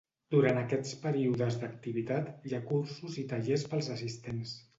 [0.35, 4.57] Durant aquests períodes d'activitat, hi ha cursos i tallers pels assistents.